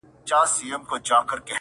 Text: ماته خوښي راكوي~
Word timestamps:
ماته 0.29 0.75
خوښي 0.87 1.11
راكوي~ 1.11 1.39